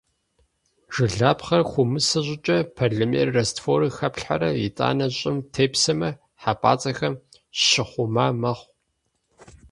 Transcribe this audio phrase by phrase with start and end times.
[0.93, 6.09] Жылапхъэр хыумысэ щIыкIэ, полимер растворым хэплъхьэрэ, итIанэ щIым тепсэмэ,
[6.41, 7.13] хьэпIацIэхэм
[7.67, 8.69] щыхъума мэхъу.